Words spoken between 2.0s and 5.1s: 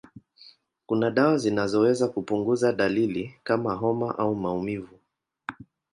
kupunguza dalili kama homa au maumivu.